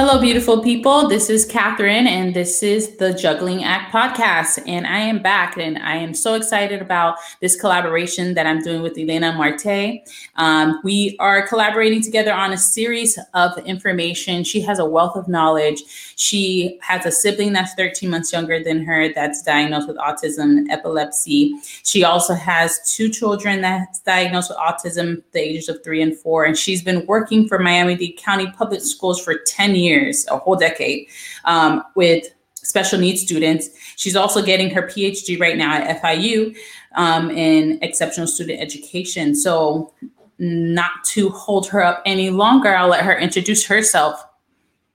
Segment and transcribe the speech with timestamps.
[0.00, 1.08] Hello, beautiful people.
[1.08, 4.62] This is Catherine, and this is the Juggling Act podcast.
[4.64, 8.80] And I am back, and I am so excited about this collaboration that I'm doing
[8.80, 10.08] with Elena Marte.
[10.36, 14.44] Um, we are collaborating together on a series of information.
[14.44, 15.82] She has a wealth of knowledge.
[16.14, 20.70] She has a sibling that's 13 months younger than her that's diagnosed with autism and
[20.70, 21.56] epilepsy.
[21.82, 26.44] She also has two children that's diagnosed with autism, the ages of three and four.
[26.44, 30.38] And she's been working for Miami Dade County Public Schools for 10 years years, a
[30.38, 31.08] whole decade,
[31.44, 33.70] um, with special needs students.
[33.96, 36.56] She's also getting her PhD right now at FIU
[36.96, 39.34] um, in exceptional student education.
[39.34, 39.92] So,
[40.40, 44.24] not to hold her up any longer, I'll let her introduce herself.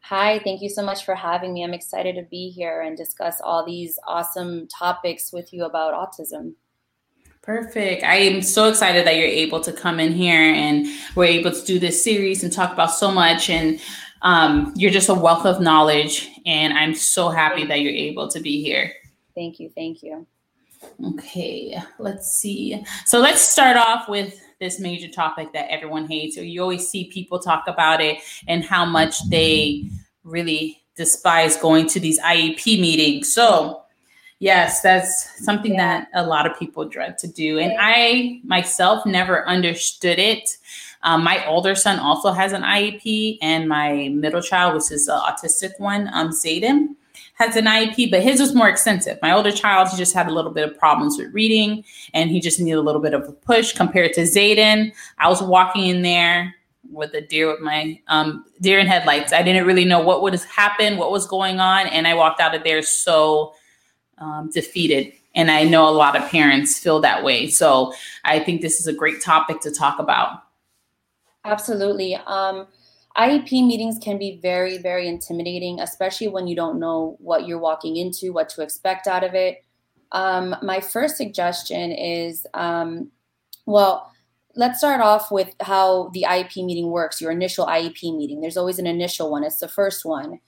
[0.03, 1.63] Hi, thank you so much for having me.
[1.63, 6.53] I'm excited to be here and discuss all these awesome topics with you about autism.
[7.41, 8.03] Perfect.
[8.03, 11.65] I am so excited that you're able to come in here and we're able to
[11.65, 13.49] do this series and talk about so much.
[13.49, 13.81] And
[14.23, 18.39] um, you're just a wealth of knowledge, and I'm so happy that you're able to
[18.39, 18.91] be here.
[19.35, 19.69] Thank you.
[19.75, 20.25] Thank you.
[21.05, 22.83] Okay, let's see.
[23.05, 26.35] So let's start off with this major topic that everyone hates.
[26.35, 29.89] So you always see people talk about it and how much they
[30.23, 33.33] really despise going to these IEP meetings.
[33.33, 33.83] So,
[34.39, 36.05] yes, that's something yeah.
[36.05, 37.59] that a lot of people dread to do.
[37.59, 40.49] And I myself never understood it
[41.03, 45.19] um, my older son also has an IEP, and my middle child, which is an
[45.19, 46.95] autistic one, um, Zayden,
[47.35, 49.19] has an IEP, but his was more extensive.
[49.21, 52.39] My older child, he just had a little bit of problems with reading, and he
[52.39, 54.93] just needed a little bit of a push compared to Zayden.
[55.17, 56.55] I was walking in there
[56.89, 59.33] with a deer with my um, deer in headlights.
[59.33, 62.55] I didn't really know what would happen, what was going on, and I walked out
[62.55, 63.53] of there so
[64.19, 65.11] um, defeated.
[65.35, 67.47] And I know a lot of parents feel that way.
[67.47, 70.43] So I think this is a great topic to talk about.
[71.45, 72.15] Absolutely.
[72.15, 72.67] Um,
[73.17, 77.97] IEP meetings can be very, very intimidating, especially when you don't know what you're walking
[77.97, 79.63] into, what to expect out of it.
[80.11, 83.11] Um, my first suggestion is um,
[83.65, 84.11] well,
[84.55, 88.41] let's start off with how the IEP meeting works, your initial IEP meeting.
[88.41, 90.39] There's always an initial one, it's the first one.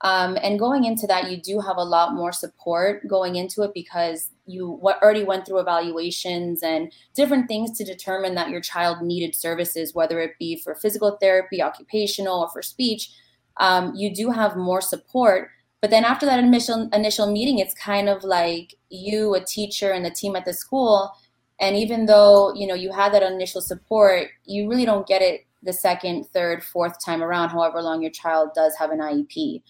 [0.00, 3.72] Um, and going into that, you do have a lot more support going into it
[3.72, 9.34] because you already went through evaluations and different things to determine that your child needed
[9.34, 13.10] services, whether it be for physical therapy, occupational, or for speech.
[13.56, 15.50] Um, you do have more support.
[15.80, 20.04] But then after that initial initial meeting, it's kind of like you, a teacher, and
[20.04, 21.12] the team at the school.
[21.60, 25.46] And even though you know you had that initial support, you really don't get it
[25.62, 29.62] the second, third, fourth time around, however long your child does have an IEP.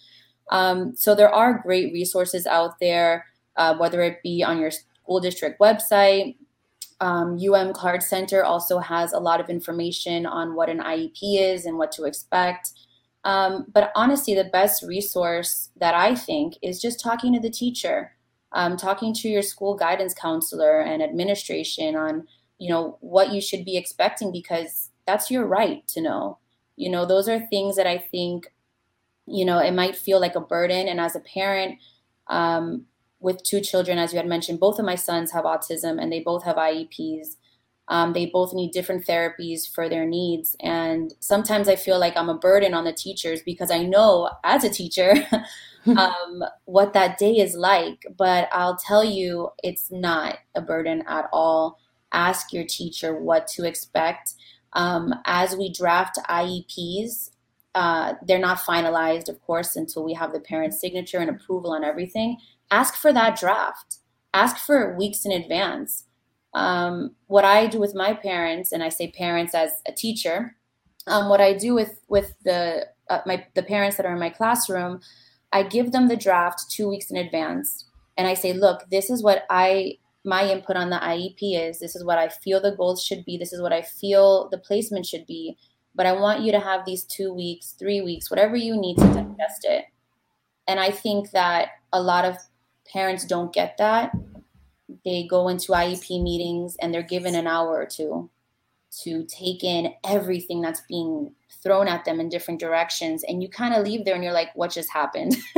[0.51, 3.27] Um, so there are great resources out there,
[3.57, 6.37] uh, whether it be on your school district website.
[7.01, 11.67] Um, UM Card Center also has a lot of information on what an IEP is
[11.67, 12.71] and what to expect.
[13.25, 18.13] Um, but honestly, the best resource that I think is just talking to the teacher,
[18.53, 22.27] um, talking to your school guidance counselor and administration on,
[22.59, 26.39] you know, what you should be expecting because that's your right to know.
[26.77, 28.47] You know, those are things that I think
[29.27, 30.89] you know, it might feel like a burden.
[30.89, 31.79] And as a parent
[32.29, 32.87] um,
[33.25, 36.21] with two children, as you had mentioned, both of my sons have autism and they
[36.21, 37.37] both have IEPs.
[37.89, 40.57] Um, they both need different therapies for their needs.
[40.61, 44.63] And sometimes I feel like I'm a burden on the teachers because I know as
[44.63, 45.15] a teacher
[45.87, 48.05] um, what that day is like.
[48.17, 51.79] But I'll tell you, it's not a burden at all.
[52.13, 54.35] Ask your teacher what to expect.
[54.75, 57.31] Um, as we draft IEPs,
[57.75, 61.85] uh, they're not finalized, of course, until we have the parent's signature and approval on
[61.85, 62.39] everything.
[62.71, 63.99] Ask for that draft.
[64.33, 66.05] Ask for weeks in advance.
[66.55, 70.57] Um, what I do with my parents, and I say parents as a teacher,
[71.07, 74.31] um, what I do with with the uh, my the parents that are in my
[74.31, 75.01] classroom,
[75.53, 77.87] I give them the draft two weeks in advance,
[78.17, 81.81] and I say, look, this is what I my input on the IEP is.
[81.81, 83.37] This is what I feel the goals should be.
[83.37, 85.59] This is what I feel the placement should be
[85.95, 89.07] but I want you to have these two weeks, three weeks, whatever you need to
[89.07, 89.85] digest it.
[90.67, 92.37] And I think that a lot of
[92.91, 94.13] parents don't get that.
[95.05, 98.31] They go into IEP meetings and they're given an hour or two
[99.03, 103.25] to take in everything that's being thrown at them in different directions.
[103.27, 105.37] And you kind of leave there and you're like, what just happened?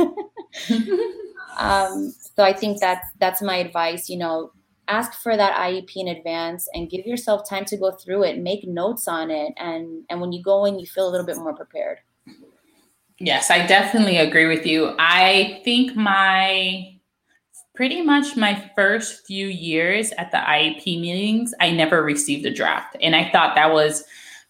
[1.57, 4.09] um, so I think that's that's my advice.
[4.09, 4.51] You know,
[4.87, 8.67] ask for that IEP in advance and give yourself time to go through it, make
[8.67, 11.53] notes on it, and and when you go in, you feel a little bit more
[11.53, 11.99] prepared.
[13.19, 14.95] Yes, I definitely agree with you.
[14.99, 16.96] I think my
[17.77, 22.97] pretty much my first few years at the IEP meetings, I never received a draft,
[23.01, 24.03] and I thought that was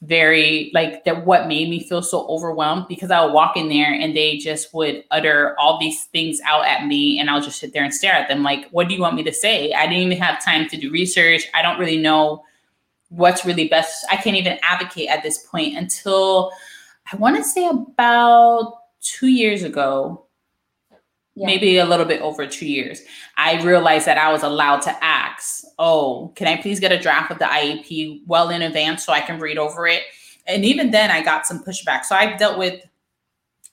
[0.04, 3.92] very like that what made me feel so overwhelmed because I would walk in there
[3.92, 7.74] and they just would utter all these things out at me and I'll just sit
[7.74, 9.74] there and stare at them like what do you want me to say?
[9.74, 11.48] I didn't even have time to do research.
[11.56, 12.44] I don't really know
[13.10, 14.06] what's really best.
[14.12, 16.52] I can't even advocate at this point until
[17.12, 20.27] I want to say about 2 years ago.
[21.38, 21.46] Yeah.
[21.46, 23.02] Maybe a little bit over two years.
[23.38, 27.32] I realized that I was allowed to ask oh, can I please get a draft
[27.32, 30.02] of the IEP well in advance so I can read over it?
[30.48, 32.06] And even then, I got some pushback.
[32.06, 32.84] So I've dealt with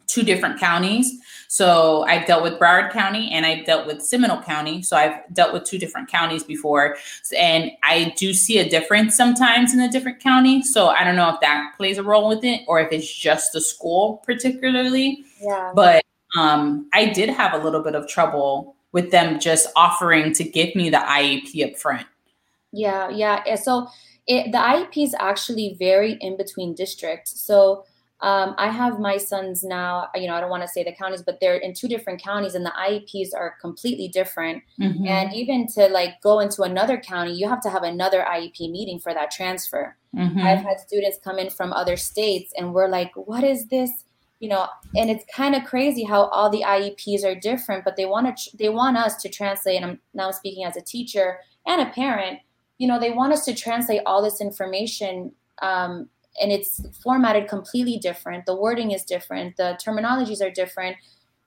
[0.07, 1.11] two different counties.
[1.49, 4.83] So I've dealt with Broward County and I've dealt with Seminole County.
[4.83, 6.97] So I've dealt with two different counties before.
[7.39, 10.63] And I do see a difference sometimes in a different county.
[10.63, 13.53] So I don't know if that plays a role with it or if it's just
[13.53, 15.25] the school particularly.
[15.41, 15.73] Yeah.
[15.75, 16.05] But
[16.37, 20.75] um, I did have a little bit of trouble with them just offering to give
[20.75, 22.07] me the IEP up front.
[22.73, 23.55] Yeah, yeah.
[23.57, 23.89] So
[24.27, 27.41] it, the IEP is actually very in between districts.
[27.41, 27.85] So
[28.21, 31.23] um, I have my sons now, you know, I don't want to say the counties,
[31.23, 34.63] but they're in two different counties and the IEPs are completely different.
[34.81, 35.07] Mm-hmm.
[35.07, 38.99] And even to like go into another county, you have to have another IEP meeting
[38.99, 39.97] for that transfer.
[40.17, 40.39] Mm-hmm.
[40.39, 43.91] I've had students come in from other states and we're like, what is this?
[44.45, 48.05] You know and it's kind of crazy how all the ieps are different but they
[48.05, 51.81] want to they want us to translate and i'm now speaking as a teacher and
[51.81, 52.41] a parent
[52.77, 55.33] you know they want us to translate all this information
[55.63, 56.11] um,
[56.43, 60.99] and it's formatted completely different the wording is different the terminologies are different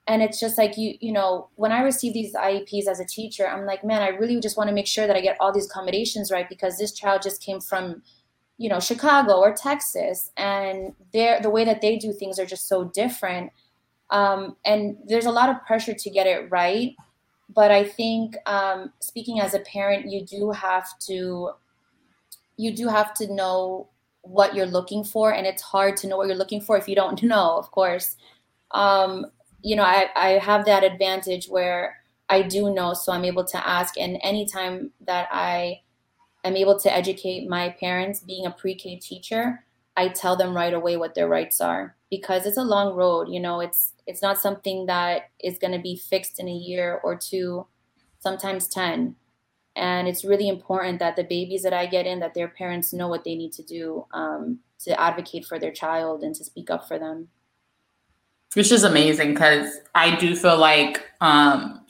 [0.07, 3.47] and it's just like you you know when i receive these ieps as a teacher
[3.47, 5.67] i'm like man i really just want to make sure that i get all these
[5.67, 8.01] accommodations right because this child just came from
[8.57, 12.67] you know chicago or texas and they the way that they do things are just
[12.67, 13.51] so different.
[14.09, 16.95] Um, and there's a lot of pressure to get it right
[17.53, 21.51] but i think um, speaking as a parent you do have to
[22.55, 23.89] you do have to know
[24.21, 26.95] what you're looking for and it's hard to know what you're looking for if you
[26.95, 28.15] don't know of course.
[28.71, 29.27] Um,
[29.61, 31.97] you know I, I have that advantage where
[32.29, 35.81] i do know so i'm able to ask and anytime that i
[36.47, 39.65] I'm able to educate my parents being a pre-K teacher.
[39.97, 43.39] I tell them right away what their rights are because it's a long road, you
[43.39, 47.17] know, it's it's not something that is going to be fixed in a year or
[47.17, 47.67] two,
[48.19, 49.17] sometimes 10.
[49.75, 53.09] And it's really important that the babies that I get in that their parents know
[53.09, 56.87] what they need to do um, to advocate for their child and to speak up
[56.87, 57.27] for them.
[58.53, 61.85] Which is amazing because I do feel like um,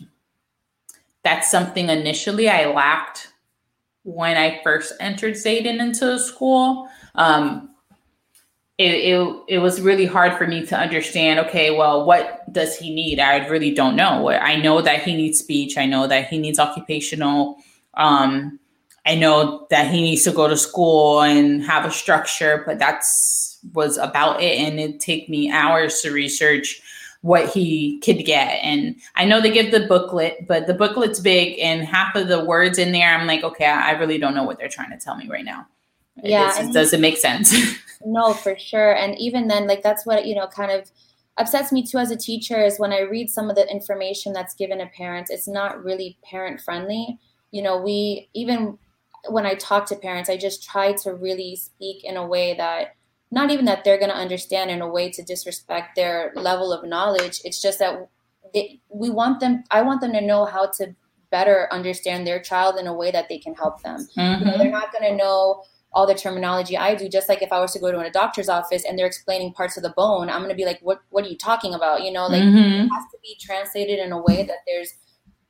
[1.23, 3.33] that's something initially I lacked
[4.07, 6.89] when I first entered Zayden into school.
[7.15, 7.69] Um,
[8.77, 12.93] it, it, it was really hard for me to understand okay well what does he
[12.93, 16.37] need i really don't know i know that he needs speech i know that he
[16.37, 17.57] needs occupational
[17.95, 18.59] um,
[19.07, 23.57] i know that he needs to go to school and have a structure but that's
[23.73, 26.79] was about it and it take me hours to research
[27.21, 28.59] what he could get.
[28.63, 32.43] And I know they give the booklet, but the booklet's big and half of the
[32.43, 35.15] words in there, I'm like, okay, I really don't know what they're trying to tell
[35.15, 35.67] me right now.
[36.23, 36.51] Yeah.
[36.63, 37.53] It doesn't make sense.
[38.05, 38.95] no, for sure.
[38.95, 40.89] And even then, like, that's what, you know, kind of
[41.37, 44.55] upsets me too as a teacher is when I read some of the information that's
[44.55, 47.19] given to parents, it's not really parent friendly.
[47.51, 48.77] You know, we, even
[49.29, 52.95] when I talk to parents, I just try to really speak in a way that
[53.31, 56.87] not even that they're going to understand in a way to disrespect their level of
[56.87, 57.41] knowledge.
[57.43, 58.09] It's just that
[58.53, 60.95] they, we want them, I want them to know how to
[61.29, 64.07] better understand their child in a way that they can help them.
[64.17, 64.45] Mm-hmm.
[64.45, 64.79] You know, they're mm-hmm.
[64.79, 67.09] not going to know all the terminology I do.
[67.09, 69.77] Just like if I was to go to a doctor's office and they're explaining parts
[69.77, 72.03] of the bone, I'm going to be like, what, what are you talking about?
[72.03, 72.57] You know, like mm-hmm.
[72.57, 74.93] it has to be translated in a way that there's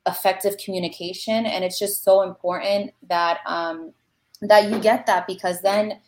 [0.06, 1.46] effective communication.
[1.46, 3.92] And it's just so important that, um,
[4.40, 6.00] that you get that because then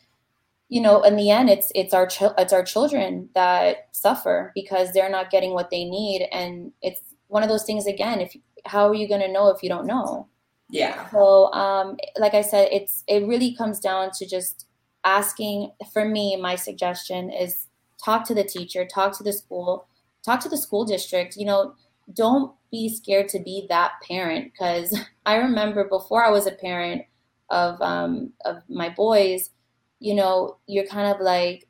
[0.70, 4.92] you know in the end it's it's our ch- it's our children that suffer because
[4.92, 6.26] they're not getting what they need.
[6.32, 8.34] And it's one of those things again if
[8.64, 10.28] how are you going to know if you don't know?
[10.70, 11.10] Yeah.
[11.10, 14.66] So um like i said it's it really comes down to just
[15.04, 17.66] asking for me my suggestion is
[18.02, 19.88] talk to the teacher talk to the school
[20.24, 21.36] talk to the school district.
[21.36, 21.74] You know
[22.14, 24.96] don't be scared to be that parent because
[25.26, 27.02] i remember before i was a parent
[27.50, 29.50] of um of my boys
[30.00, 31.68] you know, you're kind of like,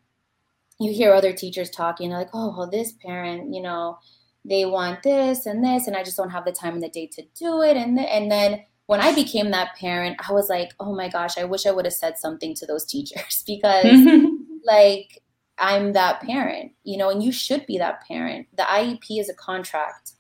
[0.79, 3.99] you hear other teachers talking, like, oh, well, this parent, you know,
[4.45, 7.07] they want this and this, and I just don't have the time in the day
[7.09, 7.77] to do it.
[7.77, 11.37] And, th- and then when I became that parent, I was like, oh my gosh,
[11.37, 14.09] I wish I would have said something to those teachers because,
[14.65, 15.23] like,
[15.59, 18.47] I'm that parent, you know, and you should be that parent.
[18.57, 20.13] The IEP is a contract.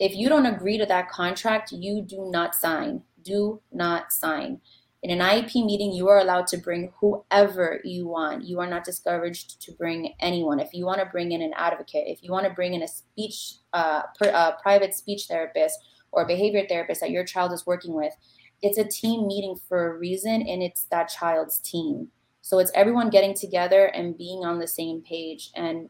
[0.00, 3.02] If you don't agree to that contract, you do not sign.
[3.22, 4.60] Do not sign
[5.02, 8.44] In an IEP meeting, you are allowed to bring whoever you want.
[8.44, 10.60] You are not discouraged to bring anyone.
[10.60, 12.88] If you want to bring in an advocate, if you want to bring in a
[12.88, 15.78] speech, uh, per, uh, private speech therapist
[16.12, 18.12] or behavior therapist that your child is working with,
[18.60, 22.08] it's a team meeting for a reason, and it's that child's team.
[22.42, 25.50] So it's everyone getting together and being on the same page.
[25.54, 25.88] And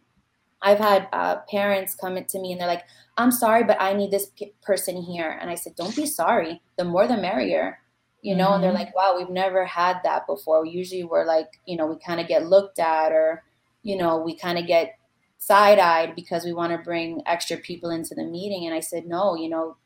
[0.62, 2.84] I've had uh, parents come to me and they're like,
[3.16, 5.38] I'm sorry, but I need this p- person here.
[5.40, 6.60] And I said, don't be sorry.
[6.76, 7.80] The more the merrier,
[8.22, 8.46] you know?
[8.46, 8.54] Mm-hmm.
[8.54, 8.80] And they're mm-hmm.
[8.80, 10.64] like, wow, we've never had that before.
[10.66, 13.42] Usually we're like, you know, we kind of get looked at or,
[13.82, 14.98] you know, we kind of get
[15.38, 18.66] side eyed because we want to bring extra people into the meeting.
[18.66, 19.76] And I said, no, you know,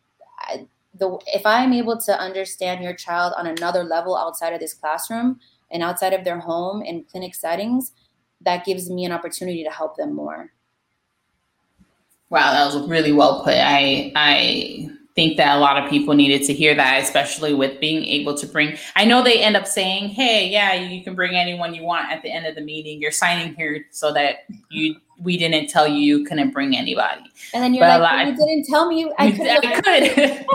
[0.40, 0.66] I,
[0.98, 5.38] the, if I'm able to understand your child on another level outside of this classroom
[5.70, 7.92] and outside of their home and clinic settings,
[8.40, 10.52] that gives me an opportunity to help them more.
[12.30, 13.54] Wow, that was really well put.
[13.54, 18.04] I I think that a lot of people needed to hear that, especially with being
[18.04, 18.76] able to bring.
[18.96, 22.22] I know they end up saying, "Hey, yeah, you can bring anyone you want at
[22.22, 23.00] the end of the meeting.
[23.00, 27.62] You're signing here so that you we didn't tell you you couldn't bring anybody." And
[27.62, 30.46] then you're but like, "You didn't tell me I could." I could.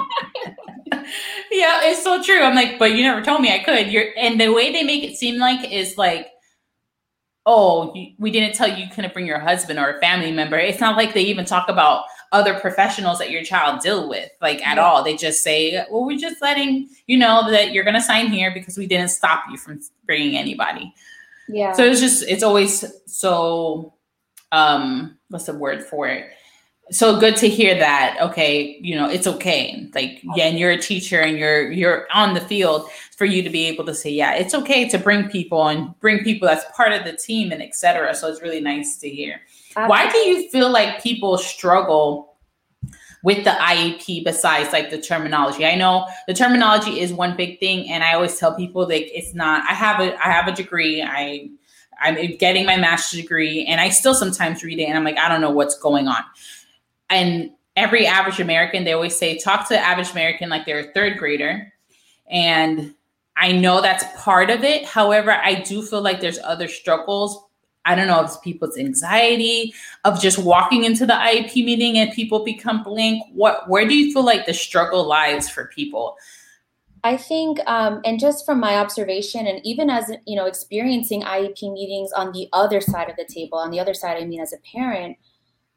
[1.52, 2.42] yeah, it's so true.
[2.42, 3.88] I'm like, but you never told me I could.
[3.88, 6.28] You're and the way they make it seem like is like
[7.46, 10.58] oh, we didn't tell you you couldn't bring your husband or a family member.
[10.58, 14.66] It's not like they even talk about other professionals that your child deal with, like
[14.66, 15.04] at all.
[15.04, 18.54] They just say, well, we're just letting you know that you're going to sign here
[18.54, 20.94] because we didn't stop you from bringing anybody.
[21.48, 21.74] Yeah.
[21.74, 23.94] So it's just, it's always so,
[24.52, 26.32] um, what's the word for it?
[26.92, 30.78] So good to hear that okay you know it's okay like yeah and you're a
[30.78, 34.34] teacher and you're you're on the field for you to be able to say yeah
[34.34, 38.14] it's okay to bring people and bring people that's part of the team and etc
[38.16, 39.42] so it's really nice to hear
[39.76, 39.90] Absolutely.
[39.90, 42.30] why do you feel like people struggle
[43.22, 45.66] with the IEP besides like the terminology.
[45.66, 49.34] I know the terminology is one big thing and I always tell people like it's
[49.34, 51.04] not I have a I have a degree.
[51.04, 51.50] I
[52.02, 55.28] I'm getting my master's degree and I still sometimes read it and I'm like I
[55.28, 56.24] don't know what's going on
[57.10, 60.94] and every average American, they always say, talk to the average American like they're a
[60.94, 61.72] third grader.
[62.30, 62.94] And
[63.38, 64.86] I know that's part of it.
[64.86, 67.42] However, I do feel like there's other struggles.
[67.86, 69.74] I don't know if it's people's anxiety
[70.04, 73.24] of just walking into the IEP meeting and people become blank.
[73.34, 76.18] What where do you feel like the struggle lies for people?
[77.02, 81.72] I think, um, and just from my observation, and even as you know, experiencing IEP
[81.74, 84.52] meetings on the other side of the table, on the other side, I mean, as
[84.52, 85.18] a parent,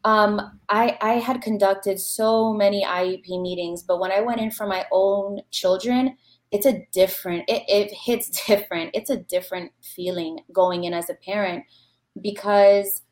[0.05, 4.67] um, I, I had conducted so many IEP meetings, but when I went in for
[4.67, 6.17] my own children,
[6.51, 8.91] it's a different, it, it hits different.
[8.95, 11.65] It's a different feeling going in as a parent
[12.21, 13.03] because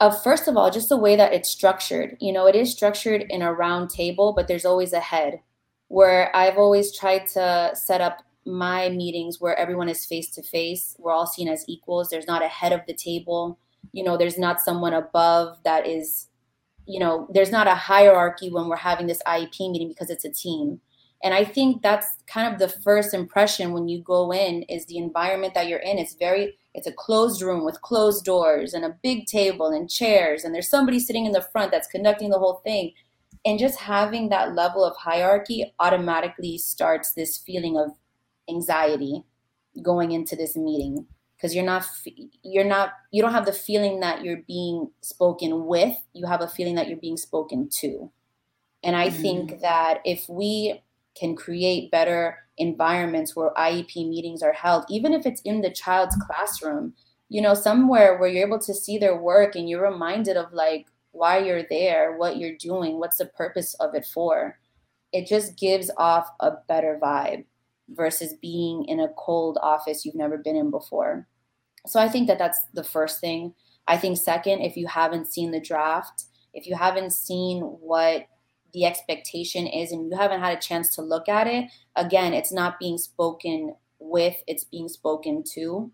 [0.00, 2.16] of first of all, just the way that it's structured.
[2.20, 5.40] You know, it is structured in a round table, but there's always a head
[5.88, 10.94] where I've always tried to set up my meetings where everyone is face to face.
[10.98, 12.10] We're all seen as equals.
[12.10, 13.58] There's not a head of the table
[13.92, 16.28] you know there's not someone above that is
[16.86, 20.32] you know there's not a hierarchy when we're having this iep meeting because it's a
[20.32, 20.80] team.
[21.24, 24.98] And i think that's kind of the first impression when you go in is the
[24.98, 25.98] environment that you're in.
[25.98, 30.44] It's very it's a closed room with closed doors and a big table and chairs
[30.44, 32.92] and there's somebody sitting in the front that's conducting the whole thing.
[33.44, 37.90] And just having that level of hierarchy automatically starts this feeling of
[38.48, 39.22] anxiety
[39.82, 41.06] going into this meeting
[41.38, 41.84] because you're not
[42.42, 46.48] you're not you don't have the feeling that you're being spoken with you have a
[46.48, 48.10] feeling that you're being spoken to
[48.82, 49.22] and i mm-hmm.
[49.22, 50.82] think that if we
[51.18, 56.16] can create better environments where iep meetings are held even if it's in the child's
[56.16, 56.92] classroom
[57.28, 60.86] you know somewhere where you're able to see their work and you're reminded of like
[61.12, 64.58] why you're there what you're doing what's the purpose of it for
[65.12, 67.44] it just gives off a better vibe
[67.90, 71.26] versus being in a cold office you've never been in before.
[71.86, 73.54] So I think that that's the first thing.
[73.86, 78.26] I think second, if you haven't seen the draft, if you haven't seen what
[78.74, 82.52] the expectation is and you haven't had a chance to look at it, again, it's
[82.52, 85.90] not being spoken with, it's being spoken to.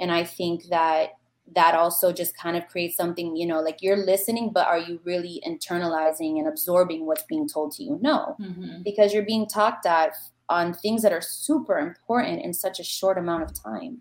[0.00, 1.10] And I think that
[1.54, 5.00] that also just kind of creates something, you know, like you're listening, but are you
[5.04, 7.98] really internalizing and absorbing what's being told to you?
[8.02, 8.82] No, mm-hmm.
[8.82, 10.16] because you're being talked at
[10.48, 13.98] on things that are super important in such a short amount of time.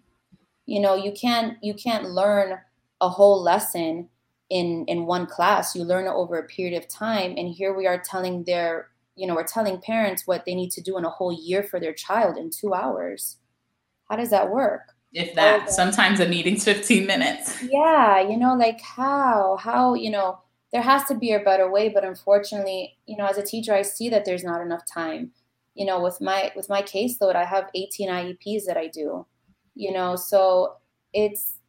[0.65, 2.59] You know you can't you can't learn
[3.01, 4.09] a whole lesson
[4.49, 5.75] in in one class.
[5.75, 9.27] You learn it over a period of time and here we are telling their you
[9.27, 11.93] know we're telling parents what they need to do in a whole year for their
[11.93, 13.37] child in two hours.
[14.09, 14.93] How does that work?
[15.13, 17.61] If that sometimes a meeting's 15 minutes.
[17.63, 20.39] Yeah you know like how how you know
[20.71, 23.81] there has to be a better way but unfortunately you know as a teacher i
[23.81, 25.31] see that there's not enough time
[25.75, 29.25] you know with my with my caseload i have 18 ieps that i do
[29.75, 30.75] you know so
[31.13, 31.59] it's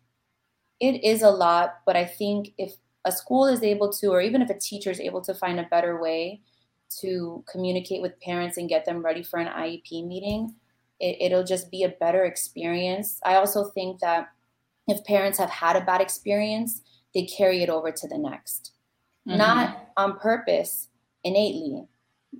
[0.80, 4.40] it is a lot but i think if a school is able to or even
[4.40, 6.40] if a teacher is able to find a better way
[7.00, 10.54] to communicate with parents and get them ready for an iep meeting
[11.00, 14.28] it, it'll just be a better experience i also think that
[14.88, 16.82] if parents have had a bad experience
[17.12, 18.72] they carry it over to the next
[19.26, 19.38] mm-hmm.
[19.38, 20.88] not on purpose
[21.24, 21.86] innately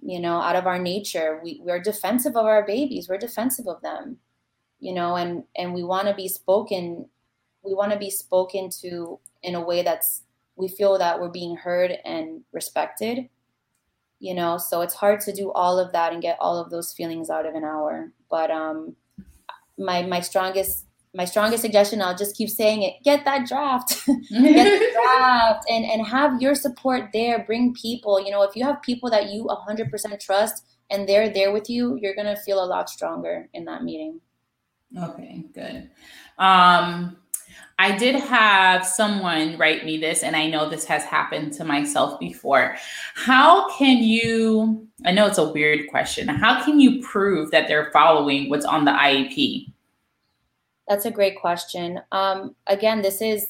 [0.02, 1.40] you know out of our nature.
[1.42, 3.08] We, we're defensive of our babies.
[3.08, 4.18] We're defensive of them
[4.78, 7.08] you know and and we want to be spoken
[7.62, 10.22] we want to be spoken to in a way that's
[10.56, 13.30] we feel that we're being heard and respected
[14.18, 14.58] you know?
[14.58, 17.46] So it's hard to do all of that and get all of those feelings out
[17.46, 18.12] of an hour.
[18.30, 18.96] But um
[19.78, 20.85] my my strongest
[21.16, 24.06] my strongest suggestion, I'll just keep saying it, get that draft.
[24.06, 27.42] get the draft and, and have your support there.
[27.44, 28.22] Bring people.
[28.22, 31.98] You know, if you have people that you 100% trust and they're there with you,
[32.00, 34.20] you're going to feel a lot stronger in that meeting.
[34.96, 35.90] Okay, good.
[36.38, 37.16] Um,
[37.78, 42.20] I did have someone write me this, and I know this has happened to myself
[42.20, 42.76] before.
[43.14, 44.86] How can you?
[45.04, 46.28] I know it's a weird question.
[46.28, 49.66] How can you prove that they're following what's on the IEP?
[50.88, 52.00] That's a great question.
[52.12, 53.48] Um, again, this is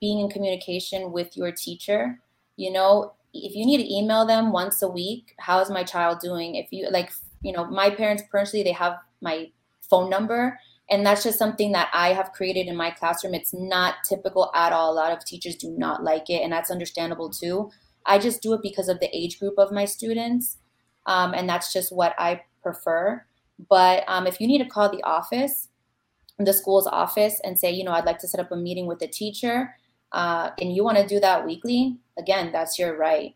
[0.00, 2.18] being in communication with your teacher.
[2.56, 6.18] You know, if you need to email them once a week, how is my child
[6.20, 6.56] doing?
[6.56, 7.12] If you like,
[7.42, 9.50] you know, my parents personally, they have my
[9.88, 10.58] phone number.
[10.90, 13.34] And that's just something that I have created in my classroom.
[13.34, 14.92] It's not typical at all.
[14.92, 17.70] A lot of teachers do not like it, and that's understandable too.
[18.04, 20.58] I just do it because of the age group of my students.
[21.06, 23.24] Um, and that's just what I prefer.
[23.70, 25.68] But um, if you need to call the office,
[26.44, 28.98] the school's office and say, you know, I'd like to set up a meeting with
[28.98, 29.74] the teacher,
[30.12, 33.34] uh, and you want to do that weekly, again, that's your right.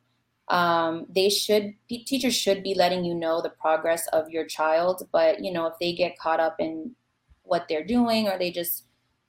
[0.49, 5.43] Um, they should teachers should be letting you know the progress of your child, but
[5.43, 6.95] you know, if they get caught up in
[7.43, 8.85] what they're doing or they just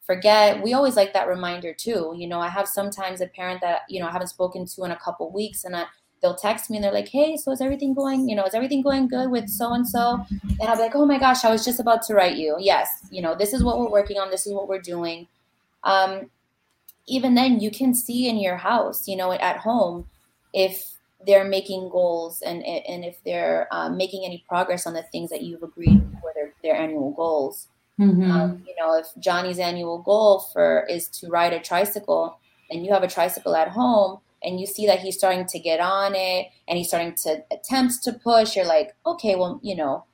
[0.05, 2.13] forget, we always like that reminder too.
[2.15, 4.91] You know, I have sometimes a parent that you know I haven't spoken to in
[4.91, 5.85] a couple weeks, and I
[6.21, 8.29] they'll text me and they're like, "Hey, so is everything going?
[8.29, 10.25] You know, is everything going good with so and so?"
[10.59, 12.57] And I'll be like, "Oh my gosh, I was just about to write you.
[12.59, 14.31] Yes, you know, this is what we're working on.
[14.31, 15.27] This is what we're doing."
[15.83, 16.29] Um,
[17.07, 20.07] even then, you can see in your house, you know, at home,
[20.53, 25.29] if they're making goals and and if they're um, making any progress on the things
[25.29, 27.67] that you've agreed for their their annual goals.
[27.99, 28.29] Mm-hmm.
[28.29, 32.37] Um, you know, if Johnny's annual goal for is to ride a tricycle,
[32.69, 35.79] and you have a tricycle at home and you see that he's starting to get
[35.79, 40.05] on it and he's starting to attempt to push, you're like, okay, well, you know,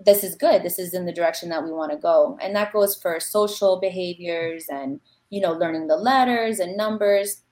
[0.00, 0.62] this is good.
[0.62, 2.38] This is in the direction that we want to go.
[2.40, 7.42] And that goes for social behaviors and, you know, learning the letters and numbers.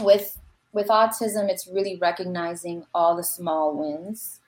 [0.00, 0.38] With
[0.72, 4.40] with autism, it's really recognizing all the small wins.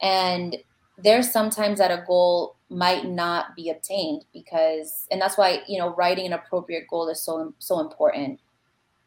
[0.00, 0.56] And
[0.96, 5.94] there's sometimes that a goal might not be obtained because and that's why, you know,
[5.94, 8.40] writing an appropriate goal is so so important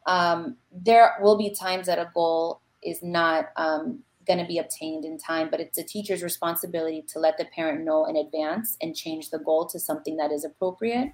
[0.06, 5.04] um, there will be times that a goal is not um, going to be obtained
[5.04, 8.94] in time, but it's a teacher's responsibility to let the parent know in advance and
[8.94, 11.12] change the goal to something that is appropriate,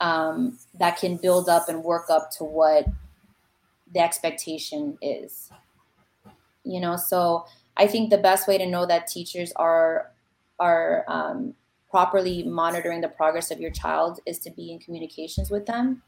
[0.00, 2.86] um, that can build up and work up to what
[3.92, 5.50] the expectation is.
[6.64, 10.10] You know, so I think the best way to know that teachers are
[10.60, 11.54] are um,
[11.90, 16.02] properly monitoring the progress of your child is to be in communications with them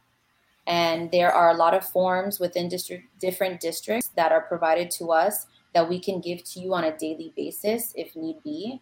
[0.66, 5.12] and there are a lot of forms within district, different districts that are provided to
[5.12, 8.80] us that we can give to you on a daily basis if need be,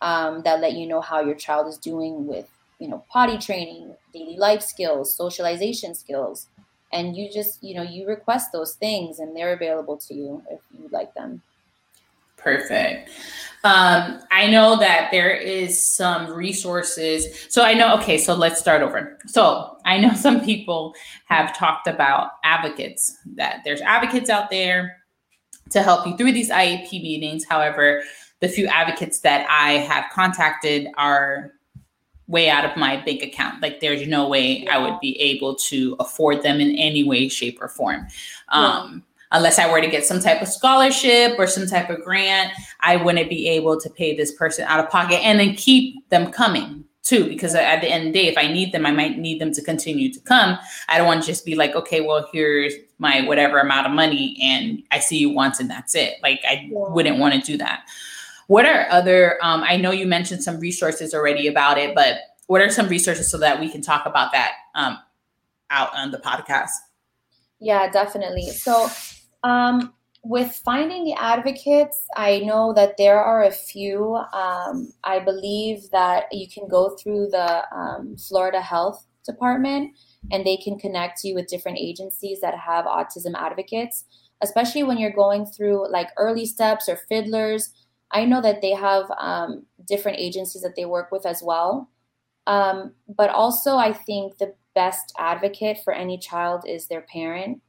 [0.00, 3.94] um, that let you know how your child is doing with, you know, potty training,
[4.12, 6.48] daily life skills, socialization skills.
[6.92, 10.60] And you just, you know, you request those things and they're available to you if
[10.76, 11.42] you like them.
[12.42, 13.10] Perfect.
[13.62, 17.46] Um, I know that there is some resources.
[17.50, 19.18] So I know, okay, so let's start over.
[19.26, 20.94] So I know some people
[21.26, 24.96] have talked about advocates, that there's advocates out there
[25.70, 27.44] to help you through these IEP meetings.
[27.44, 28.02] However,
[28.40, 31.52] the few advocates that I have contacted are
[32.26, 33.60] way out of my bank account.
[33.60, 34.66] Like there's no way.
[34.68, 38.06] I would be able to afford them in any way, shape, or form.
[38.48, 42.52] Um, unless I were to get some type of scholarship or some type of grant,
[42.80, 46.32] I wouldn't be able to pay this person out of pocket and then keep them
[46.32, 47.26] coming too.
[47.26, 49.52] Because at the end of the day, if I need them, I might need them
[49.52, 50.58] to continue to come.
[50.88, 54.36] I don't want to just be like, okay, well, here's my whatever amount of money
[54.42, 56.14] and I see you once and that's it.
[56.22, 56.78] Like I yeah.
[56.88, 57.84] wouldn't want to do that.
[58.48, 62.60] What are other, um, I know you mentioned some resources already about it, but what
[62.60, 64.98] are some resources so that we can talk about that um,
[65.70, 66.70] out on the podcast?
[67.60, 68.50] Yeah, definitely.
[68.50, 68.88] So
[69.42, 74.16] um, with finding the advocates, I know that there are a few.
[74.32, 79.96] Um, I believe that you can go through the um, Florida Health Department
[80.30, 84.04] and they can connect you with different agencies that have autism advocates,
[84.42, 87.70] especially when you're going through like early steps or FDLRS.
[88.12, 91.88] I know that they have um, different agencies that they work with as well.
[92.46, 97.62] Um, but also, I think the best advocate for any child is their parent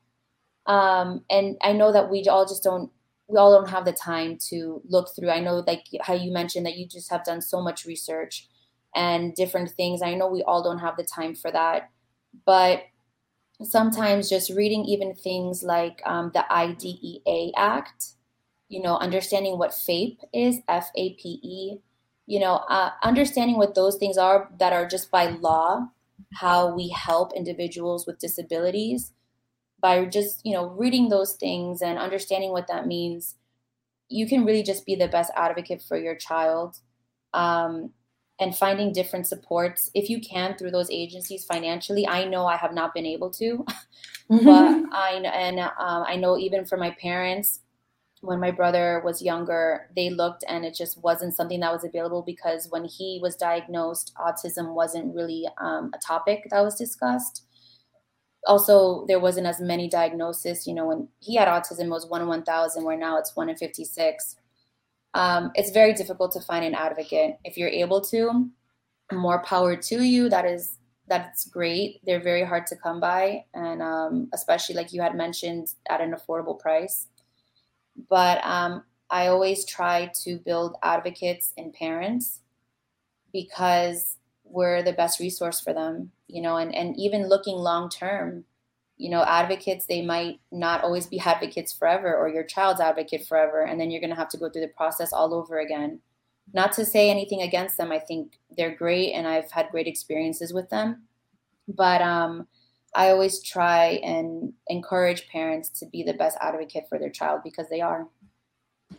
[0.65, 2.91] um, and I know that we all just don't
[3.28, 5.30] we all don't have the time to look through.
[5.30, 8.50] I know like how you mentioned that you just have done so much research
[8.93, 10.02] and different things.
[10.02, 11.89] I know we all don't have the time for that,
[12.45, 12.84] but
[13.63, 18.10] sometimes just reading even things like um, the IDEA Act,
[18.67, 21.78] you know, understanding what FAPE is, F A P E,
[22.26, 25.88] you know, uh, understanding what those things are that are just by law,
[26.34, 29.13] how we help individuals with disabilities
[29.82, 33.36] by just you know reading those things and understanding what that means
[34.10, 36.78] you can really just be the best advocate for your child
[37.34, 37.91] um,
[38.39, 42.08] and finding different supports if you can through those agencies financially.
[42.08, 43.65] I know i have not been able to
[44.30, 47.62] but i and um, i know even for my parents
[48.22, 52.22] when my brother was younger they looked and it just wasn't something that was available
[52.22, 57.46] because when he was diagnosed autism wasn't really um, a topic that was discussed
[58.47, 62.21] also there wasn't as many diagnoses you know when he had autism it was 1
[62.21, 64.36] in 1000 where now it's 1 in 56
[65.13, 67.38] um, it's very difficult to find an advocate.
[67.43, 68.49] If you're able to
[69.12, 70.77] more power to you that is
[71.08, 71.99] that's great.
[72.06, 76.13] They're very hard to come by and um, especially like you had mentioned at an
[76.13, 77.08] affordable price.
[78.10, 82.39] But um, i always try to build advocates and parents
[83.34, 84.15] because
[84.52, 88.44] we're the best resource for them you know and, and even looking long term
[88.98, 93.64] you know advocates they might not always be advocates forever or your child's advocate forever
[93.64, 96.00] and then you're going to have to go through the process all over again.
[96.54, 100.52] Not to say anything against them i think they're great and i've had great experiences
[100.52, 101.04] with them
[101.68, 102.48] but um,
[102.94, 107.70] i always try and encourage parents to be the best advocate for their child because
[107.70, 108.08] they are.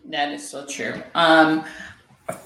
[0.07, 1.03] That is so true.
[1.15, 1.65] Um,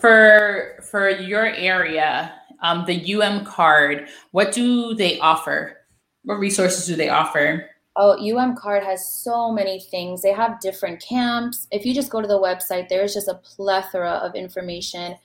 [0.00, 5.78] for for your area um, the UM card, what do they offer?
[6.24, 7.70] What resources do they offer?
[7.98, 10.20] Oh, UM card has so many things.
[10.20, 11.66] They have different camps.
[11.70, 15.16] If you just go to the website, there's just a plethora of information.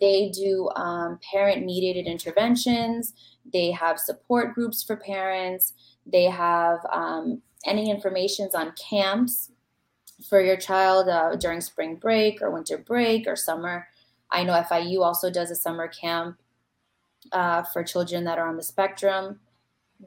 [0.00, 3.12] They do um, parent mediated interventions.
[3.52, 5.74] They have support groups for parents.
[6.06, 9.50] They have um, any informations on camps
[10.28, 13.86] for your child uh, during spring break or winter break or summer.
[14.30, 16.38] I know FIU also does a summer camp
[17.32, 19.40] uh, for children that are on the spectrum.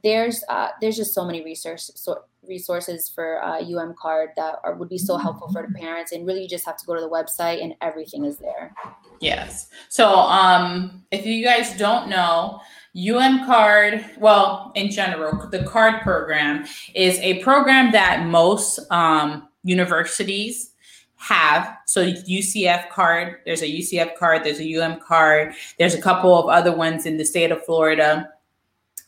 [0.03, 4.75] There's uh, there's just so many resource, so resources for uh, UM card that are,
[4.75, 7.01] would be so helpful for the parents, and really you just have to go to
[7.01, 8.73] the website and everything is there.
[9.19, 9.69] Yes.
[9.89, 12.61] So um, if you guys don't know,
[12.95, 20.73] UM card, well, in general, the card program is a program that most um, universities
[21.17, 21.77] have.
[21.85, 26.47] So UCF card, there's a UCF card, there's a UM card, there's a couple of
[26.49, 28.29] other ones in the state of Florida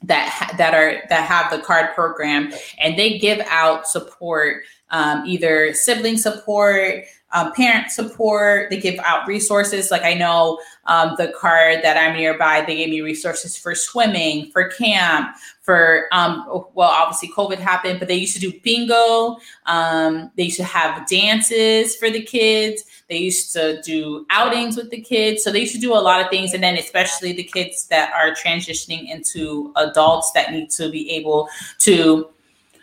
[0.02, 5.74] that that are that have the card program and they give out support um, either
[5.74, 8.70] sibling support um, parent support.
[8.70, 9.92] They give out resources.
[9.92, 14.52] Like I know um, the card that I'm nearby, they gave me resources for swimming,
[14.52, 19.38] for camp, for um, well, obviously COVID happened, but they used to do bingo.
[19.68, 22.84] Um, they used to have dances for the kids.
[23.08, 25.44] They used to do outings with the kids.
[25.44, 28.12] So they used to do a lot of things, and then especially the kids that
[28.14, 32.30] are transitioning into adults that need to be able to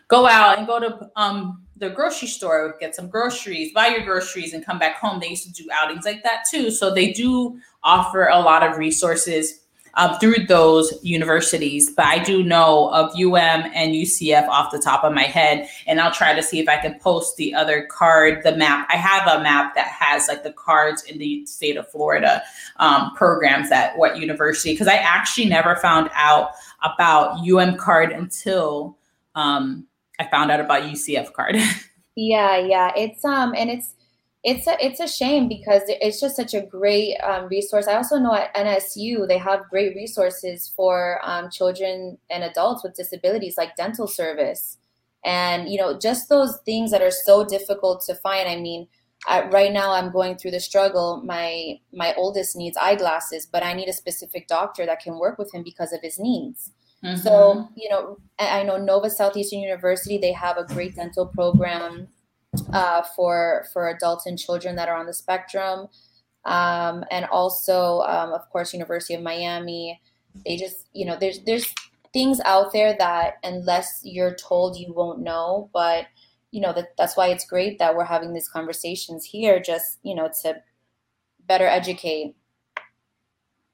[0.09, 4.03] go out and go to um, the grocery store, would get some groceries, buy your
[4.03, 5.21] groceries, and come back home.
[5.21, 6.71] They used to do outings like that too.
[6.71, 9.61] So they do offer a lot of resources
[9.97, 11.91] um, through those universities.
[11.91, 16.01] But I do know of UM and UCF off the top of my head, and
[16.01, 18.87] I'll try to see if I can post the other card, the map.
[18.91, 22.43] I have a map that has like the cards in the state of Florida
[22.77, 26.51] um, programs at what university, because I actually never found out
[26.83, 28.99] about UM card until.
[29.35, 29.87] Um,
[30.19, 31.57] I found out about UCF card.
[32.17, 32.93] yeah, yeah.
[32.97, 33.95] It's um and it's
[34.47, 37.89] it's a it's a shame because it's just such a great um, resource.
[37.89, 42.95] I also know at NSU they have great resources for um, children and adults with
[42.95, 44.79] disabilities, like dental service,
[45.25, 48.49] and you know just those things that are so difficult to find.
[48.49, 48.87] I mean,
[49.27, 51.23] I, right now I'm going through the struggle.
[51.27, 55.53] My my oldest needs eyeglasses, but I need a specific doctor that can work with
[55.53, 56.71] him because of his needs.
[57.05, 57.17] Mm-hmm.
[57.21, 62.09] So, you know, I know Nova Southeastern University, they have a great dental program.
[62.73, 65.89] uh, for for adults and children that are on the spectrum,
[66.45, 70.01] um, and also, um, of course, University of Miami.
[70.45, 71.73] They just, you know, there's there's
[72.13, 75.71] things out there that unless you're told, you won't know.
[75.73, 76.07] But
[76.51, 80.15] you know that that's why it's great that we're having these conversations here, just you
[80.15, 80.57] know, to
[81.47, 82.35] better educate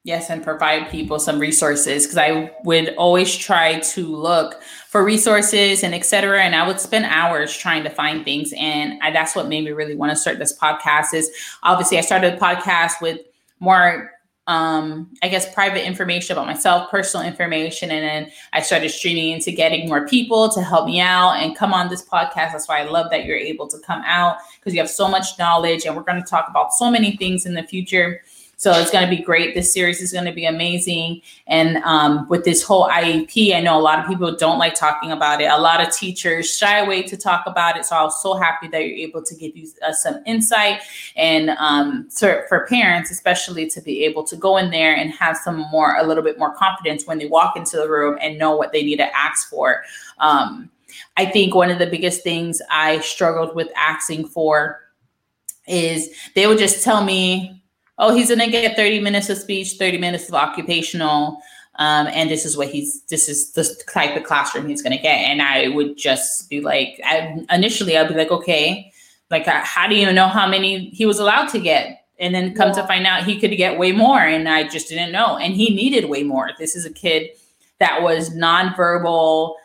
[0.05, 5.81] Yes, and provide people some resources because I would always try to look for resources
[5.81, 6.43] and etc.
[6.43, 9.71] And I would spend hours trying to find things, and I, that's what made me
[9.71, 11.13] really want to start this podcast.
[11.13, 11.31] Is
[11.63, 13.21] obviously I started a podcast with
[13.61, 14.11] more,
[14.47, 19.53] um, I guess, private information about myself, personal information, and then I started streaming into
[19.53, 22.51] getting more people to help me out and come on this podcast.
[22.51, 25.39] That's why I love that you're able to come out because you have so much
[25.39, 28.21] knowledge, and we're going to talk about so many things in the future
[28.63, 29.55] so it's going to be great.
[29.55, 31.21] This series is going to be amazing.
[31.47, 35.11] And um, with this whole IEP, I know a lot of people don't like talking
[35.11, 35.51] about it.
[35.51, 37.83] A lot of teachers shy away to talk about it.
[37.83, 40.79] So I was so happy that you're able to give you some insight
[41.17, 45.35] and um, for, for parents, especially to be able to go in there and have
[45.35, 48.55] some more, a little bit more confidence when they walk into the room and know
[48.55, 49.83] what they need to ask for.
[50.19, 50.69] Um,
[51.17, 54.79] I think one of the biggest things I struggled with asking for
[55.67, 57.59] is they would just tell me
[57.97, 61.41] oh, he's going to get 30 minutes of speech, 30 minutes of occupational.
[61.75, 65.01] Um, and this is what he's, this is the type of classroom he's going to
[65.01, 65.15] get.
[65.15, 68.91] And I would just be like, I, initially, I'd be like, okay,
[69.31, 72.05] like, uh, how do you know how many he was allowed to get?
[72.19, 72.75] And then come yeah.
[72.75, 74.19] to find out he could get way more.
[74.19, 75.37] And I just didn't know.
[75.37, 76.51] And he needed way more.
[76.59, 77.31] This is a kid
[77.79, 79.55] that was nonverbal,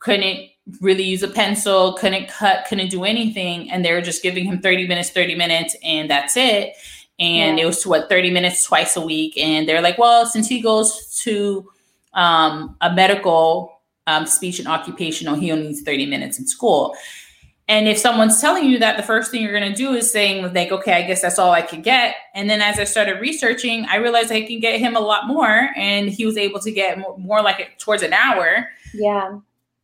[0.00, 0.50] couldn't
[0.80, 3.70] really use a pencil, couldn't cut, couldn't do anything.
[3.70, 6.74] And they were just giving him 30 minutes, 30 minutes, and that's it
[7.18, 7.64] and yeah.
[7.64, 9.36] it was what 30 minutes twice a week.
[9.38, 11.70] And they're like well since he goes to
[12.14, 16.96] um, a medical um, speech and occupational he only needs 30 minutes in school.
[17.68, 20.54] And if someone's telling you that the first thing you're going to do is saying
[20.54, 22.16] like okay i guess that's all i could get.
[22.34, 25.70] And then as i started researching i realized i can get him a lot more
[25.76, 28.68] and he was able to get more, more like towards an hour.
[28.94, 29.38] Yeah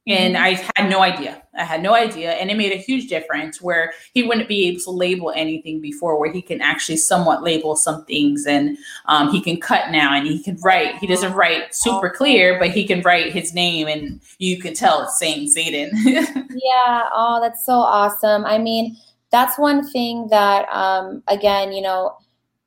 [0.07, 0.45] and mm-hmm.
[0.45, 1.43] I had no idea.
[1.55, 2.33] I had no idea.
[2.33, 6.19] And it made a huge difference where he wouldn't be able to label anything before,
[6.19, 10.27] where he can actually somewhat label some things and um, he can cut now and
[10.27, 10.97] he can write.
[10.97, 15.03] He doesn't write super clear, but he can write his name and you can tell
[15.03, 15.91] it's saying Zayden.
[16.05, 17.05] yeah.
[17.13, 18.45] Oh, that's so awesome.
[18.45, 18.97] I mean,
[19.31, 22.17] that's one thing that, um, again, you know,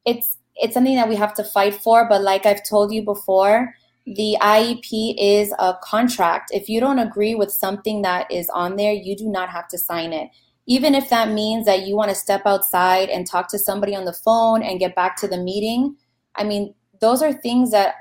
[0.05, 2.07] it's, it's something that we have to fight for.
[2.07, 6.51] But like I've told you before, the IEP is a contract.
[6.53, 9.77] If you don't agree with something that is on there, you do not have to
[9.77, 10.29] sign it.
[10.67, 14.05] Even if that means that you want to step outside and talk to somebody on
[14.05, 15.95] the phone and get back to the meeting,
[16.35, 17.95] I mean, those are things that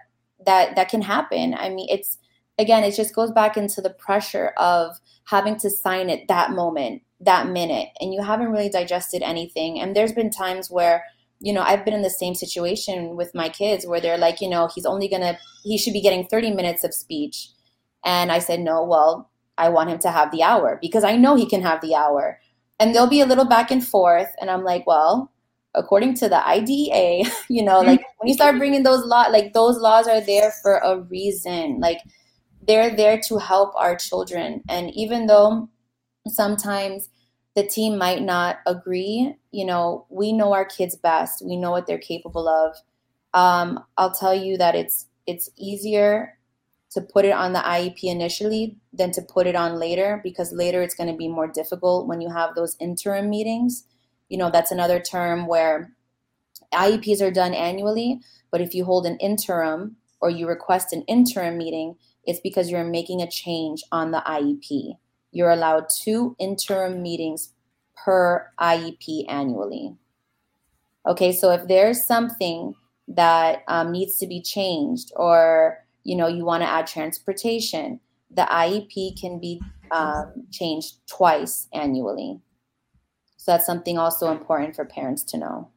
[0.47, 1.55] that that can happen.
[1.55, 2.19] I mean, it's
[2.59, 7.03] again, it just goes back into the pressure of having to sign it that moment,
[7.21, 9.81] that minute, and you haven't really digested anything.
[9.81, 11.05] And there's been times where
[11.45, 14.49] you know, I've been in the same situation with my kids where they're like, you
[14.49, 17.51] know, he's only gonna, he should be getting 30 minutes of speech.
[18.03, 21.37] And I said, no, well, I want him to have the hour because I know
[21.37, 22.41] he can have the hour.
[22.81, 24.35] And there'll be a little back and forth.
[24.41, 25.31] And I'm like, well,
[25.75, 29.77] according to the IDEA, you know, like when you start bringing those law, like those
[29.77, 31.79] laws are there for a reason.
[31.79, 32.01] Like
[32.67, 34.63] they're there to help our children.
[34.67, 35.69] And even though
[36.27, 37.11] sometimes
[37.55, 39.35] the team might not agree.
[39.55, 41.45] You know, we know our kids best.
[41.45, 42.77] We know what they're capable of.
[43.33, 46.39] Um, I'll tell you that it's it's easier
[46.91, 50.83] to put it on the IEP initially than to put it on later because later
[50.83, 53.87] it's going to be more difficult when you have those interim meetings.
[54.29, 55.93] You know, that's another term where
[56.73, 61.59] IEPs are done annually, but if you hold an interim or you request an interim
[61.59, 64.97] meeting, it's because you're making a change on the IEP
[65.35, 67.53] you're allowed two interim meetings
[67.97, 69.97] per IEP annually.
[71.07, 72.75] Okay, so if there's something
[73.09, 78.43] that um, needs to be changed, or you know you want to add transportation, the
[78.43, 82.41] IEP can be um, changed twice annually.
[83.37, 85.69] So that's something also important for parents to know.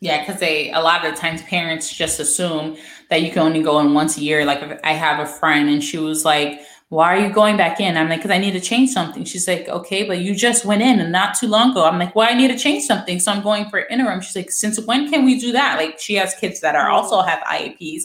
[0.00, 2.76] Yeah, because they a lot of the times parents just assume
[3.08, 4.44] that you can only go in once a year.
[4.44, 7.96] Like I have a friend and she was like, why are you going back in?
[7.96, 9.24] I'm like, because I need to change something.
[9.24, 11.84] She's like, okay, but you just went in and not too long ago.
[11.84, 13.18] I'm like, well, I need to change something.
[13.18, 14.20] So I'm going for interim.
[14.20, 15.78] She's like, since when can we do that?
[15.78, 18.04] Like she has kids that are also have IEPs.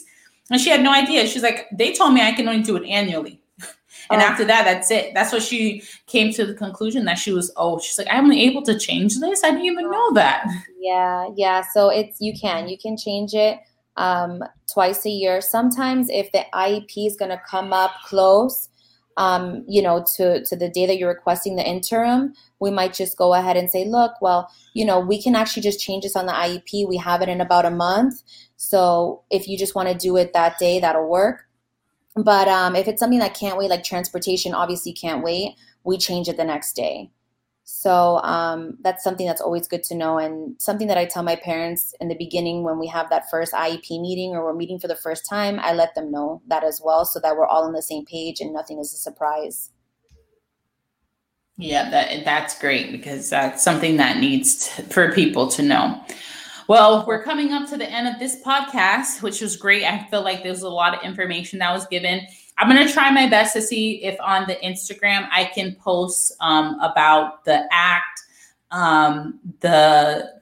[0.50, 1.26] And she had no idea.
[1.28, 3.40] She's like, they told me I can only do it annually.
[4.10, 4.24] And oh.
[4.24, 5.14] after that, that's it.
[5.14, 8.60] That's what she came to the conclusion that she was, oh, she's like, I'm able
[8.62, 9.44] to change this.
[9.44, 10.46] I didn't even know that.
[10.84, 11.62] Yeah, yeah.
[11.72, 12.68] So it's you can.
[12.68, 13.60] You can change it
[13.96, 15.40] um, twice a year.
[15.40, 18.68] Sometimes if the IEP is gonna come up close,
[19.16, 23.16] um, you know, to, to the day that you're requesting the interim, we might just
[23.16, 26.26] go ahead and say, look, well, you know, we can actually just change this on
[26.26, 26.88] the IEP.
[26.88, 28.22] We have it in about a month.
[28.56, 31.46] So if you just want to do it that day, that'll work.
[32.16, 36.28] But um, if it's something that can't wait, like transportation, obviously can't wait, we change
[36.28, 37.10] it the next day.
[37.64, 41.36] So um, that's something that's always good to know, and something that I tell my
[41.36, 44.88] parents in the beginning when we have that first IEP meeting or we're meeting for
[44.88, 45.60] the first time.
[45.60, 48.40] I let them know that as well, so that we're all on the same page
[48.40, 49.70] and nothing is a surprise.
[51.56, 56.02] Yeah, that that's great because that's something that needs for people to know.
[56.68, 59.84] Well, we're coming up to the end of this podcast, which was great.
[59.84, 62.26] I feel like there's a lot of information that was given.
[62.62, 66.32] I'm going to try my best to see if on the Instagram I can post
[66.38, 68.20] um, about the act,
[68.70, 70.40] um, the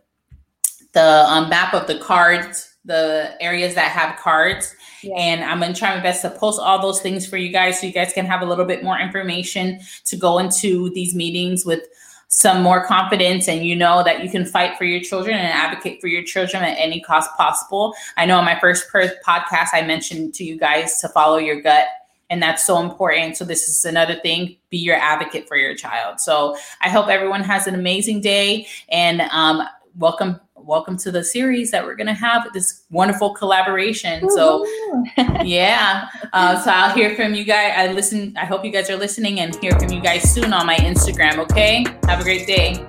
[0.93, 4.75] the um, map of the cards, the areas that have cards.
[5.03, 5.15] Yeah.
[5.17, 7.81] And I'm going to try my best to post all those things for you guys
[7.81, 11.65] so you guys can have a little bit more information to go into these meetings
[11.65, 11.81] with
[12.29, 16.03] some more confidence and you know that you can fight for your children and advocate
[16.03, 17.95] for your children at any cost possible.
[18.19, 21.63] I know in my first per- podcast, I mentioned to you guys to follow your
[21.63, 21.87] gut.
[22.31, 23.37] And that's so important.
[23.37, 26.21] So, this is another thing be your advocate for your child.
[26.21, 29.63] So, I hope everyone has an amazing day and um,
[29.99, 34.29] welcome welcome to the series that we're going to have this wonderful collaboration.
[34.31, 34.67] So,
[35.43, 36.09] yeah.
[36.33, 37.73] Uh, so I'll hear from you guys.
[37.77, 38.37] I listen.
[38.37, 41.39] I hope you guys are listening and hear from you guys soon on my Instagram.
[41.39, 41.85] Okay.
[42.05, 42.87] Have a great day.